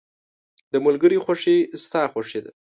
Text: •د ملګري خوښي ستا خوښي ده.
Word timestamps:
•د 0.71 0.73
ملګري 0.85 1.17
خوښي 1.25 1.57
ستا 1.83 2.01
خوښي 2.11 2.39
ده. 2.45 2.51